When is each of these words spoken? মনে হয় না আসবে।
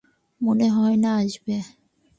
মনে 0.41 0.67
হয় 0.69 0.97
না 0.97 1.11
আসবে। 1.17 1.55